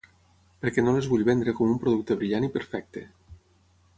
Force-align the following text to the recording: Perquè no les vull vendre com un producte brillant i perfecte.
Perquè 0.63 0.83
no 0.85 0.93
les 0.95 1.09
vull 1.11 1.25
vendre 1.27 1.53
com 1.59 1.75
un 1.75 1.77
producte 1.85 2.19
brillant 2.21 2.47
i 2.47 2.51
perfecte. 2.57 3.07